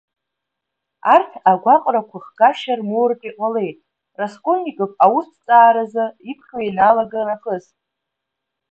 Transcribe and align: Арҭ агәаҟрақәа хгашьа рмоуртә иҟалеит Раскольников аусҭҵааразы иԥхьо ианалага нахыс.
Арҭ 1.13 1.31
агәаҟрақәа 1.51 2.19
хгашьа 2.25 2.73
рмоуртә 2.79 3.25
иҟалеит 3.29 3.77
Раскольников 4.19 4.91
аусҭҵааразы 5.05 6.05
иԥхьо 6.31 6.57
ианалага 6.63 7.21
нахыс. 7.27 7.65